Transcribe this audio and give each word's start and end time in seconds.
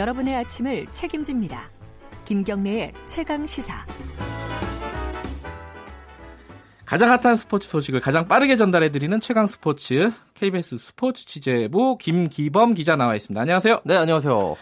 여러분의 0.00 0.34
아침을 0.34 0.86
책임집니다. 0.86 1.68
김경래의 2.24 2.94
최강 3.04 3.44
시사. 3.44 3.84
가장 6.86 7.10
핫한 7.12 7.36
스포츠 7.36 7.68
소식을 7.68 8.00
가장 8.00 8.26
빠르게 8.26 8.56
전달해드리는 8.56 9.20
최강 9.20 9.46
스포츠 9.46 10.10
KBS 10.32 10.78
스포츠 10.78 11.26
취재부 11.26 11.98
김기범 11.98 12.72
기자 12.72 12.96
나와 12.96 13.14
있습니다. 13.14 13.38
안녕하세요. 13.38 13.82
네, 13.84 13.94
안녕하세요. 13.94 14.56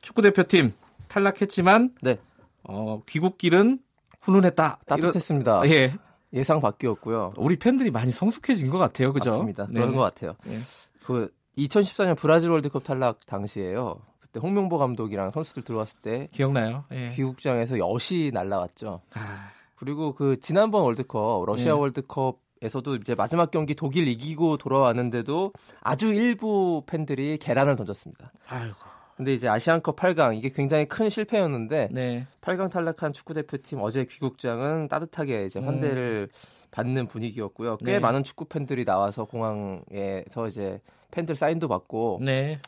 축구 0.00 0.22
대표팀 0.22 0.72
탈락했지만 1.08 1.90
네. 2.00 2.18
어, 2.62 3.02
귀국길은 3.06 3.80
훈훈했다. 4.22 4.78
따뜻했습니다. 4.86 5.66
이런, 5.66 5.76
예. 5.76 5.94
예상 6.32 6.58
밖이었고요. 6.58 7.34
우리 7.36 7.58
팬들이 7.58 7.90
많이 7.90 8.12
성숙해진 8.12 8.70
것 8.70 8.78
같아요. 8.78 9.12
그죠? 9.12 9.28
맞습니다. 9.28 9.66
네. 9.68 9.80
그런 9.80 9.94
것 9.94 10.00
같아요. 10.00 10.36
네. 10.46 10.58
그 11.04 11.30
2014년 11.58 12.16
브라질 12.16 12.48
월드컵 12.48 12.82
탈락 12.82 13.26
당시에요. 13.26 14.00
그때 14.30 14.40
홍명보 14.40 14.78
감독이랑 14.78 15.32
선수들 15.32 15.64
들어왔을 15.64 15.98
때 16.00 16.28
기억나요? 16.30 16.84
예. 16.92 17.08
귀국장에서 17.08 17.78
엿이 17.78 18.30
날라왔죠. 18.32 19.00
아, 19.14 19.50
그리고 19.74 20.14
그 20.14 20.38
지난번 20.38 20.84
월드컵 20.84 21.44
러시아 21.46 21.74
네. 21.74 21.78
월드컵 21.78 22.38
에서도 22.62 22.96
이제 22.96 23.14
마지막 23.14 23.50
경기 23.50 23.74
독일 23.74 24.06
이기고 24.06 24.58
돌아왔는데도 24.58 25.54
아주 25.80 26.12
일부 26.12 26.82
팬들이 26.86 27.38
계란을 27.38 27.74
던졌습니다. 27.74 28.32
아이고. 28.48 28.76
근데 29.16 29.32
이제 29.32 29.48
아시안컵 29.48 29.96
8강 29.96 30.36
이게 30.36 30.50
굉장히 30.50 30.84
큰 30.84 31.08
실패였는데 31.08 31.88
네. 31.90 32.26
8강 32.42 32.70
탈락한 32.70 33.14
축구 33.14 33.32
대표팀 33.32 33.80
어제 33.80 34.04
귀국장은 34.04 34.88
따뜻하게 34.88 35.46
이제 35.46 35.58
환대를 35.58 36.28
받는 36.70 37.06
분위기였고요. 37.06 37.78
꽤 37.78 37.92
네. 37.92 37.98
많은 37.98 38.22
축구 38.22 38.44
팬들이 38.44 38.84
나와서 38.84 39.24
공항에서 39.24 40.46
이제 40.48 40.80
팬들 41.10 41.36
사인도 41.36 41.66
받고 41.66 42.20
네. 42.22 42.58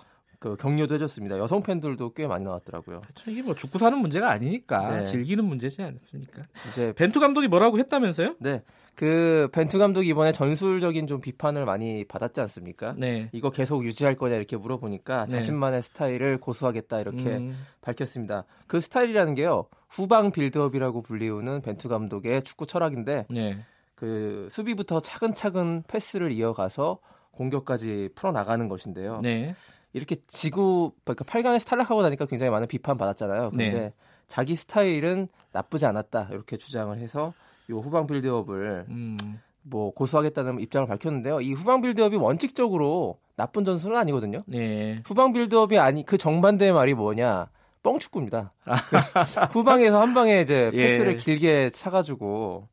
그 0.43 0.57
격려도 0.57 0.97
해줬습니다. 0.97 1.39
여성 1.39 1.61
팬들도 1.61 2.15
꽤 2.15 2.27
많이 2.27 2.45
나왔더라고요. 2.45 3.03
그렇죠. 3.03 3.31
이게 3.31 3.43
뭐 3.43 3.55
죽고 3.55 3.79
사는 3.79 3.97
문제가 3.97 4.29
아니니까 4.29 4.97
네. 4.97 5.05
즐기는 5.05 5.45
문제지 5.45 5.81
않습니까? 5.83 6.43
이제 6.67 6.93
벤투 6.95 7.21
감독이 7.21 7.47
뭐라고 7.47 7.79
했다면서요? 7.79 8.34
네. 8.41 8.65
그 8.97 9.49
벤투 9.53 9.79
감독이 9.79 10.09
이번에 10.09 10.33
전술적인 10.33 11.07
좀 11.07 11.21
비판을 11.21 11.65
많이 11.65 12.05
받았지 12.05 12.41
않습니까? 12.41 12.97
네. 12.99 13.29
이거 13.31 13.51
계속 13.51 13.84
유지할 13.84 14.17
거냐 14.17 14.34
이렇게 14.34 14.57
물어보니까 14.57 15.27
네. 15.27 15.31
자신만의 15.31 15.84
스타일을 15.84 16.39
고수하겠다 16.39 16.99
이렇게 16.99 17.37
음, 17.37 17.56
밝혔습니다. 17.81 18.45
그 18.67 18.81
스타일이라는 18.81 19.34
게요. 19.34 19.67
후방 19.89 20.33
빌드업이라고 20.33 21.03
불리우는 21.03 21.62
벤투 21.62 21.89
감독의 21.89 22.43
축구 22.43 22.67
철학인데 22.67 23.27
네. 23.31 23.65
그 23.95 24.49
수비부터 24.51 25.03
차근차근 25.03 25.84
패스를 25.87 26.33
이어가서 26.33 26.99
공격까지 27.31 28.11
풀어 28.17 28.33
나가는 28.33 28.67
것인데요. 28.67 29.21
네. 29.23 29.55
이렇게 29.93 30.17
지구 30.29 30.93
그러니까 31.05 31.25
8강에서 31.25 31.67
탈락하고 31.67 32.03
나니까 32.03 32.27
굉장히 32.27 32.51
많은 32.51 32.67
비판 32.67 32.97
받았잖아요. 32.97 33.51
근데 33.51 33.71
네. 33.71 33.93
자기 34.27 34.57
스타일은 34.57 35.29
나쁘지 35.53 35.87
않았다 35.87 36.29
이렇게 36.31 36.57
주장을 36.57 36.97
해서 36.99 37.34
이 37.69 37.73
후방 37.73 38.07
빌드업을 38.07 38.87
음, 38.89 39.17
뭐 39.62 39.93
고수하겠다는 39.93 40.61
입장을 40.61 40.87
밝혔는데요. 40.87 41.41
이 41.41 41.53
후방 41.53 41.83
빌드업이 41.83 42.17
원칙적으로 42.17 43.19
나쁜 43.37 43.65
전술은 43.65 43.97
아니거든요. 43.97 44.43
네. 44.47 45.03
후방 45.05 45.33
빌드업이 45.33 45.79
아니 45.79 46.05
그 46.05 46.17
정반대의 46.19 46.73
말이 46.73 46.95
뭐냐? 46.95 47.49
뻥축구입니다. 47.83 48.53
후방에서 49.53 50.01
한 50.01 50.15
방에 50.15 50.41
이제 50.41 50.71
예. 50.73 50.83
패스를 50.83 51.17
길게 51.17 51.71
차가지고 51.71 52.69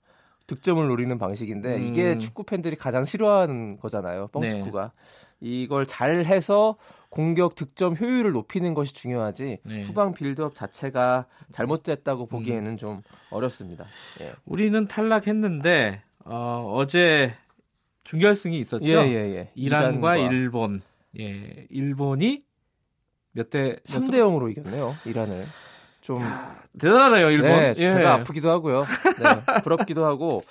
득점을 0.47 0.87
노리는 0.87 1.17
방식인데 1.17 1.75
음. 1.75 1.81
이게 1.81 2.17
축구 2.17 2.43
팬들이 2.43 2.75
가장 2.75 3.05
싫어하는 3.05 3.77
거잖아요. 3.77 4.27
뻥축구가 4.27 4.91
이걸 5.41 5.85
잘 5.85 6.25
해서 6.25 6.75
공격 7.09 7.55
득점 7.55 7.95
효율을 7.99 8.31
높이는 8.31 8.73
것이 8.73 8.93
중요하지 8.93 9.59
네. 9.63 9.81
후방 9.81 10.13
빌드업 10.13 10.55
자체가 10.55 11.25
잘못됐다고 11.51 12.27
보기에는 12.27 12.77
좀 12.77 13.01
어렵습니다. 13.31 13.85
예. 14.21 14.31
우리는 14.45 14.87
탈락했는데 14.87 16.03
어, 16.25 16.73
어제 16.75 17.33
준결승이 18.03 18.57
있었죠. 18.59 18.85
예, 18.85 18.93
예, 18.93 19.35
예. 19.35 19.51
이란과 19.55 20.17
이란과 20.17 20.33
일본. 20.33 20.81
예, 21.19 21.67
일본이 21.69 22.43
몇 23.31 23.49
대? 23.49 23.77
3대 23.85 24.15
0으로 24.15 24.51
이겼네요. 24.51 24.93
이란을. 25.05 25.45
좀 26.01 26.21
대단하네요, 26.79 27.29
일본. 27.29 27.49
네, 27.49 27.73
예. 27.77 27.93
배가 27.93 28.13
아프기도 28.15 28.49
하고요. 28.49 28.85
네, 29.19 29.61
부럽기도 29.61 30.05
하고 30.05 30.43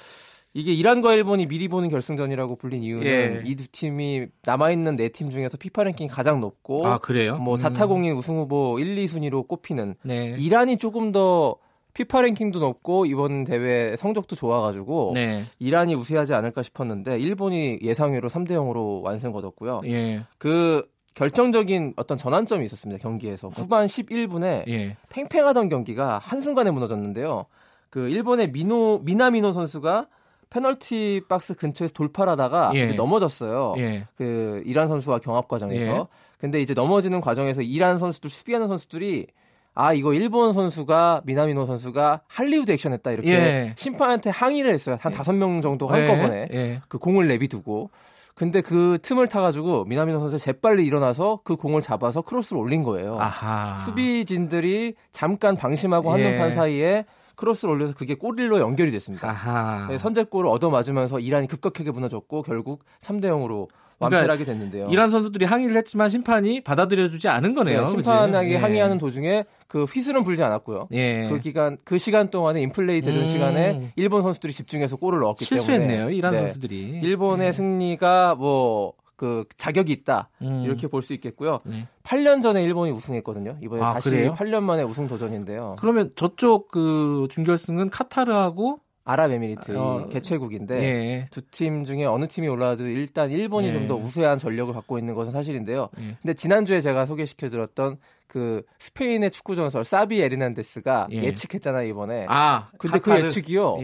이게 0.55 0.73
이란과 0.73 1.15
일본이 1.15 1.47
미리 1.47 1.69
보는 1.69 1.89
결승전이라고 1.89 2.57
불린 2.57 2.83
이유는 2.83 3.07
예. 3.07 3.43
이두 3.45 3.69
팀이 3.69 4.27
남아 4.45 4.71
있는 4.71 4.97
네 4.97 5.09
팀 5.11 5.31
중에서 5.31 5.57
피파 5.57 5.85
랭킹이 5.85 6.09
가장 6.09 6.41
높고 6.41 6.87
아, 6.87 6.99
그래요? 6.99 7.37
뭐 7.37 7.55
음. 7.55 7.59
자타공인 7.59 8.15
우승 8.15 8.37
후보 8.37 8.79
1, 8.79 8.97
2순위로 8.97 9.47
꼽히는 9.47 9.95
네. 10.03 10.35
이란이 10.39 10.79
조금 10.79 11.13
더 11.13 11.57
피파 11.95 12.23
랭킹도 12.23 12.61
높고 12.61 13.07
이번 13.07 13.45
대회 13.45 13.97
성적도 13.97 14.37
좋아가지고 14.37 15.13
네. 15.15 15.43
이란이 15.59 15.95
우세하지 15.95 16.35
않을까 16.35 16.63
싶었는데 16.63 17.19
일본이 17.19 17.79
예상외로 17.83 18.29
3대 18.29 18.53
0으로 18.53 19.03
완승 19.03 19.33
거뒀고요. 19.33 19.83
예. 19.87 20.23
그 20.39 20.87
결정적인 21.15 21.95
어떤 21.97 22.17
전환점이 22.17 22.65
있었습니다 22.65 23.01
경기에서 23.03 23.49
후반 23.49 23.87
11분에 23.87 24.69
예. 24.69 24.97
팽팽하던 25.11 25.69
경기가 25.69 26.19
한 26.19 26.41
순간에 26.41 26.71
무너졌는데요. 26.71 27.47
그 27.91 28.09
일본의 28.09 28.53
미노 28.53 29.01
미나미노 29.03 29.53
선수가 29.53 30.07
페널티 30.51 31.23
박스 31.29 31.55
근처에서 31.55 31.93
돌파하다가 31.93 32.73
예. 32.75 32.85
이제 32.85 32.95
넘어졌어요. 32.95 33.75
예. 33.79 34.07
그 34.17 34.63
이란 34.65 34.89
선수와 34.89 35.19
경합 35.19 35.49
과정에서. 35.49 35.91
예. 35.91 36.05
근데 36.39 36.61
이제 36.61 36.75
넘어지는 36.75 37.21
과정에서 37.21 37.63
이란 37.63 37.99
선수들 37.99 38.31
수비하는 38.31 38.69
선수들이 38.69 39.27
아 39.75 39.93
이거 39.93 40.13
일본 40.13 40.53
선수가 40.53 41.23
미나미노 41.25 41.67
선수가 41.67 42.23
할리우드 42.27 42.73
액션했다 42.73 43.11
이렇게 43.13 43.31
예. 43.31 43.75
심판한테 43.77 44.31
항의를 44.31 44.73
했어요. 44.73 44.97
한 45.01 45.13
다섯 45.13 45.33
명 45.33 45.61
정도 45.61 45.89
예. 45.93 46.07
한꺼번에 46.07 46.49
예. 46.53 46.81
그 46.89 46.99
공을 46.99 47.29
내비두고. 47.29 47.91
근데 48.35 48.61
그 48.61 48.99
틈을 49.03 49.27
타가지고 49.27 49.85
미나미노 49.87 50.21
선수 50.21 50.39
재빨리 50.39 50.87
일어나서 50.87 51.41
그 51.43 51.57
공을 51.57 51.83
잡아서 51.83 52.23
크로스를 52.23 52.61
올린 52.61 52.85
거예요. 52.85 53.19
아하. 53.19 53.77
수비진들이 53.79 54.95
잠깐 55.11 55.57
방심하고 55.57 56.17
예. 56.19 56.25
한눈판 56.25 56.55
사이에 56.55 57.05
크로스를 57.39 57.73
올려서 57.75 57.95
그게 57.95 58.15
골로 58.15 58.59
연결이 58.61 58.91
됐습니다. 58.91 59.31
아하. 59.31 59.87
네, 59.89 59.97
선제골을 59.97 60.51
얻어맞으면서 60.51 61.21
이란이 61.21 61.47
급격하게 61.47 61.93
무너졌고 61.93 62.43
결국 62.43 62.85
3대 63.01 63.27
0으로 63.27 63.69
그러니까 63.99 64.19
완패하게 64.19 64.45
됐는데요. 64.45 64.89
이란 64.91 65.11
선수들이 65.11 65.45
항의를 65.45 65.77
했지만 65.77 66.09
심판이 66.09 66.61
받아들여주지 66.61 67.29
않은 67.29 67.55
거네요. 67.55 67.85
네? 67.85 67.91
심판에게 67.91 68.53
예. 68.53 68.57
항의하는 68.57 68.99
도중에 68.99 69.45
그 69.67 69.85
휘슬은 69.85 70.25
불지 70.25 70.43
않았고요. 70.43 70.89
예. 70.93 71.29
그 71.29 71.41
기간 71.41 71.79
그 71.85 71.99
시간 71.99 72.31
동안에 72.31 72.61
인플레이 72.63 73.03
되던 73.03 73.23
음. 73.23 73.27
시간에 73.27 73.93
일본 73.97 74.23
선수들이 74.23 74.53
집중해서 74.53 74.97
골을 74.97 75.21
넣었기 75.21 75.45
실수했네요. 75.45 75.99
때문에 75.99 76.15
이란 76.15 76.33
네, 76.33 76.39
선수들이. 76.43 77.01
일본의 77.03 77.53
승리가 77.53 78.37
뭐 78.37 78.93
그 79.19 79.45
자격이 79.59 79.93
있다 79.93 80.31
음. 80.43 80.63
이렇게 80.65 80.87
볼 80.87 81.03
수 81.03 81.13
있겠고요. 81.15 81.61
네. 81.65 81.87
8년 82.05 82.41
전에 82.41 82.63
일본이 82.63 82.91
우승했거든요. 82.93 83.59
이번에 83.63 83.83
아, 83.83 83.93
다시 83.95 84.11
그래요? 84.11 84.33
8년 84.33 84.63
만에 84.63 84.83
우승 84.85 85.07
도전인데요. 85.09 85.77
그러면 85.79 86.13
저쪽 86.17 86.69
그 86.71 87.27
준결승은 87.31 87.91
카타르하고 87.91 88.81
아랍에미리트 89.05 89.75
어, 89.77 90.07
개최국인데 90.11 90.83
예. 90.83 91.29
두팀 91.31 91.85
중에 91.85 92.05
어느 92.05 92.29
팀이 92.29 92.47
올라와도 92.47 92.87
일단 92.87 93.31
일본이 93.31 93.69
예. 93.69 93.73
좀더 93.73 93.97
우세한 93.97 94.37
전력을 94.39 94.73
갖고 94.75 94.99
있는 94.99 95.15
것은 95.15 95.33
사실인데요. 95.33 95.89
예. 95.99 96.17
근데 96.21 96.35
지난주에 96.35 96.81
제가 96.83 97.07
소개시켜드렸던 97.07 97.97
그 98.27 98.63
스페인의 98.79 99.31
축구 99.31 99.57
전설 99.57 99.85
사비 99.87 100.21
에르난데스가 100.21 101.09
예. 101.13 101.23
예. 101.23 101.35
측했잖아요 101.35 101.89
이번에. 101.89 102.27
아, 102.29 102.69
근데 102.79 102.99
그 102.99 103.11
카타르. 103.11 103.25
예측이요. 103.25 103.79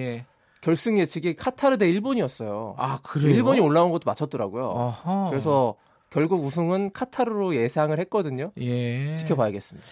예. 0.65 0.67
결승 0.67 0.99
예측이 0.99 1.37
카타르 1.37 1.77
대 1.79 1.89
일본이었어요. 1.89 2.75
아, 2.79 2.99
그래요? 3.03 3.35
일본이 3.35 3.61
올라온 3.61 3.91
것도 3.91 4.03
맞췄더라고요. 4.07 4.65
어허. 4.65 5.31
그래서 5.31 5.75
결국 6.11 6.45
우승은 6.45 6.93
카타르로 6.93 7.57
예상을 7.57 7.99
했거든요. 8.01 8.53
예. 8.59 9.15
지켜봐야겠습니다. 9.17 9.87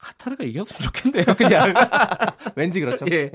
카타르가 0.00 0.44
이겼으면 0.44 0.80
좋겠네요, 0.80 1.24
그냥. 1.36 1.74
왠지 2.56 2.80
그렇죠. 2.80 3.04
예. 3.12 3.30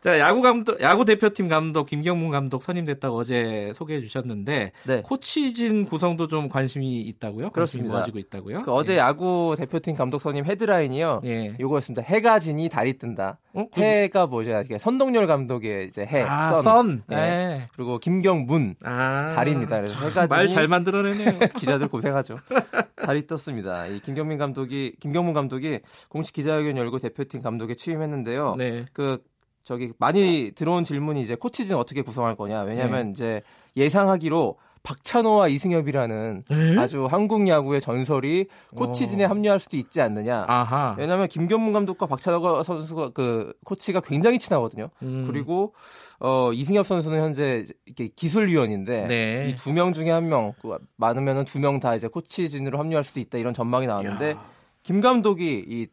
자, 0.00 0.18
야구 0.18 0.40
감독, 0.40 0.80
야구 0.80 1.04
대표팀 1.04 1.48
감독 1.48 1.86
김경문 1.86 2.30
감독 2.30 2.62
선임됐다고 2.62 3.16
어제 3.18 3.72
소개해 3.74 4.00
주셨는데 4.00 4.72
네. 4.84 5.02
코치진 5.02 5.84
구성도 5.84 6.26
좀 6.26 6.48
관심이 6.48 7.00
있다고요? 7.02 7.50
관심이 7.50 7.52
그렇습니다. 7.52 7.92
모아지고 7.92 8.18
있다고요? 8.18 8.62
그 8.62 8.72
어제 8.72 8.96
야구 8.96 9.54
대표팀 9.58 9.94
감독 9.96 10.20
선임 10.20 10.44
헤드라인이요. 10.46 11.22
예. 11.24 11.54
요거였습니다. 11.60 12.02
해가 12.02 12.38
지니 12.38 12.68
달이 12.68 12.94
뜬다. 12.98 13.38
어? 13.52 13.66
그- 13.74 13.80
해가 13.82 14.26
뭐죠? 14.26 14.58
이게 14.64 14.78
선동열 14.78 15.26
감독의 15.26 15.88
이제 15.88 16.02
해, 16.06 16.22
아, 16.22 16.54
선. 16.54 16.62
선. 16.62 17.02
예. 17.10 17.14
네. 17.16 17.68
그리고 17.74 17.98
김경문 17.98 18.76
아. 18.84 19.32
달입니다. 19.34 19.76
그래서 19.78 19.94
해가 20.06 20.26
말 20.28 20.48
지니 20.48 20.54
잘 20.54 20.68
만들어내네요. 20.68 21.38
기자들 21.58 21.88
고생하죠. 21.88 22.36
달이 23.04 23.26
떴습니다. 23.26 23.86
이 23.86 24.00
김경민 24.00 24.38
감독이 24.38 24.94
김경문 25.00 25.32
감독이 25.34 25.80
공식 26.08 26.32
기자회견 26.34 26.76
열고 26.76 26.98
대표팀 26.98 27.42
감독에 27.42 27.74
취임했는데요. 27.74 28.54
네. 28.56 28.86
그 28.92 29.22
저기 29.64 29.92
많이 29.98 30.52
들어온 30.54 30.84
질문이 30.84 31.20
이제 31.22 31.34
코치진 31.34 31.76
어떻게 31.76 32.02
구성할 32.02 32.36
거냐. 32.36 32.62
왜냐하면 32.62 33.10
이제 33.10 33.42
예상하기로 33.76 34.58
박찬호와 34.84 35.48
이승엽이라는 35.48 36.44
에? 36.48 36.78
아주 36.78 37.06
한국 37.06 37.48
야구의 37.48 37.80
전설이 37.80 38.46
코치진에 38.76 39.24
어. 39.24 39.28
합류할 39.28 39.58
수도 39.58 39.76
있지 39.76 40.00
않느냐. 40.00 40.44
아하. 40.46 40.94
왜냐하면 40.96 41.26
김경문 41.26 41.72
감독과 41.72 42.06
박찬호 42.06 42.62
선수가 42.62 43.08
그 43.10 43.52
코치가 43.64 43.98
굉장히 44.00 44.38
친하거든요. 44.38 44.90
음. 45.02 45.24
그리고 45.26 45.74
어 46.20 46.52
이승엽 46.52 46.86
선수는 46.86 47.18
현재 47.20 47.64
이렇게 47.84 48.06
기술위원인데 48.14 49.06
네. 49.08 49.48
이두 49.50 49.72
명 49.72 49.92
중에 49.92 50.10
한 50.12 50.28
명, 50.28 50.52
그 50.62 50.78
많으면은 50.94 51.44
두 51.44 51.58
명 51.58 51.80
다 51.80 51.96
이제 51.96 52.06
코치진으로 52.06 52.78
합류할 52.78 53.02
수도 53.02 53.18
있다 53.18 53.38
이런 53.38 53.52
전망이 53.54 53.88
나왔는데 53.88 54.30
야. 54.30 54.44
김 54.84 55.00
감독이 55.00 55.64
이 55.66 55.88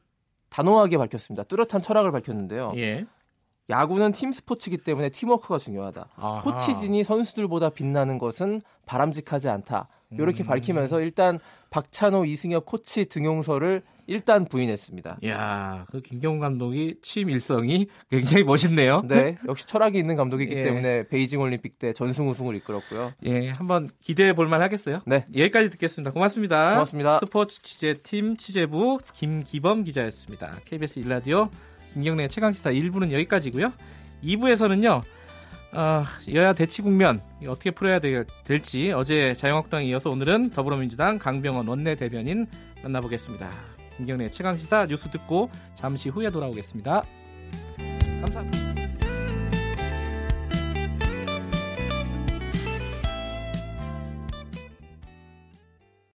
단호하게 0.53 0.97
밝혔습니다. 0.99 1.43
뚜렷한 1.43 1.81
철학을 1.81 2.11
밝혔는데요. 2.11 2.73
예. 2.75 3.07
야구는 3.71 4.11
팀 4.11 4.31
스포츠이기 4.31 4.83
때문에 4.83 5.09
팀워크가 5.09 5.57
중요하다. 5.57 6.09
아하. 6.15 6.41
코치진이 6.41 7.03
선수들보다 7.03 7.71
빛나는 7.71 8.19
것은 8.19 8.61
바람직하지 8.85 9.49
않다. 9.49 9.87
이렇게 10.11 10.43
음. 10.43 10.45
밝히면서 10.45 11.01
일단 11.01 11.39
박찬호, 11.71 12.25
이승엽 12.25 12.67
코치 12.67 13.05
등용서를 13.05 13.81
일단 14.07 14.45
부인했습니다. 14.45 15.19
야, 15.27 15.85
그 15.91 16.01
김경훈 16.01 16.39
감독이 16.39 16.95
취임 17.01 17.29
일성이 17.29 17.87
굉장히 18.09 18.43
멋있네요. 18.43 19.03
네, 19.07 19.37
역시 19.47 19.65
철학이 19.65 19.97
있는 19.97 20.15
감독이기 20.15 20.53
예. 20.57 20.61
때문에 20.63 21.07
베이징 21.07 21.39
올림픽 21.39 21.79
때 21.79 21.93
전승 21.93 22.27
우승을 22.29 22.55
이끌었고요. 22.55 23.13
예, 23.25 23.51
한번 23.57 23.89
기대해 24.01 24.33
볼 24.33 24.47
만 24.47 24.61
하겠어요. 24.61 25.01
네. 25.05 25.25
여기까지 25.35 25.69
듣겠습니다. 25.71 26.11
고맙습니다. 26.11 26.71
고맙습니다. 26.71 27.19
스포츠 27.19 27.61
취재팀 27.61 28.37
취재부 28.37 28.99
김기범 29.13 29.83
기자였습니다. 29.83 30.59
KBS 30.65 30.99
일라디오 30.99 31.49
김경래 31.93 32.27
최강 32.27 32.51
시사 32.51 32.71
1부는 32.71 33.11
여기까지고요. 33.11 33.71
2부에서는요. 34.23 35.01
어, 35.75 36.03
여야 36.33 36.53
대치 36.53 36.81
국면 36.83 37.21
어떻게 37.47 37.71
풀어야 37.71 37.99
될- 37.99 38.25
될지 38.43 38.91
어제 38.91 39.33
자유한국당에 39.33 39.85
이어서 39.85 40.11
오늘은 40.11 40.51
더불어민주당 40.51 41.17
강병원 41.17 41.67
원내대변인 41.67 42.45
만나보겠습니다. 42.83 43.72
김경래 44.03 44.29
최강시사 44.29 44.87
뉴스 44.87 45.09
듣고 45.09 45.49
잠시 45.75 46.09
후에 46.09 46.27
돌아오겠습니다. 46.27 47.03
감사합니다. 48.21 48.72